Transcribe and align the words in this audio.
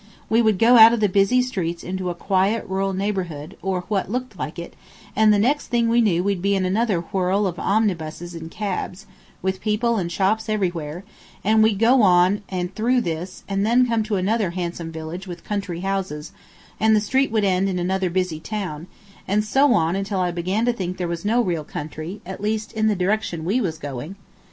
We 0.31 0.41
would 0.41 0.57
go 0.57 0.77
out 0.77 0.93
of 0.93 0.99
the 0.99 1.07
busy 1.07 1.43
streets 1.43 1.83
into 1.83 2.09
a 2.09 2.15
quiet 2.15 2.65
rural 2.67 2.91
neighborhood, 2.91 3.55
or 3.61 3.81
what 3.81 4.09
looked 4.09 4.35
like 4.39 4.57
it, 4.57 4.75
and 5.15 5.31
the 5.31 5.37
next 5.37 5.67
thing 5.67 5.87
we 5.87 6.01
knew 6.01 6.23
we'd 6.23 6.41
be 6.41 6.55
in 6.55 6.65
another 6.65 7.01
whirl 7.01 7.45
of 7.45 7.59
omnibuses 7.59 8.33
and 8.33 8.49
cabs, 8.49 9.05
with 9.43 9.61
people 9.61 9.97
and 9.97 10.11
shops 10.11 10.49
everywhere; 10.49 11.03
and 11.43 11.61
we'd 11.61 11.77
go 11.77 12.01
on 12.01 12.41
and 12.49 12.73
through 12.73 13.01
this 13.01 13.43
and 13.47 13.63
then 13.63 13.85
come 13.85 14.01
to 14.01 14.15
another 14.15 14.49
handsome 14.57 14.91
village 14.91 15.27
with 15.27 15.43
country 15.43 15.81
houses, 15.81 16.31
and 16.79 16.95
the 16.95 16.99
street 16.99 17.29
would 17.31 17.43
end 17.43 17.69
in 17.69 17.77
another 17.77 18.09
busy 18.09 18.39
town; 18.39 18.87
and 19.27 19.43
so 19.43 19.71
on 19.71 19.95
until 19.95 20.19
I 20.19 20.31
began 20.31 20.65
to 20.65 20.73
think 20.73 20.97
there 20.97 21.07
was 21.07 21.23
no 21.23 21.41
real 21.43 21.63
country, 21.63 22.21
at 22.25 22.41
least, 22.41 22.71
in 22.73 22.87
the 22.87 22.95
direction 22.95 23.45
we 23.45 23.61
was 23.61 23.77
going. 23.77 24.15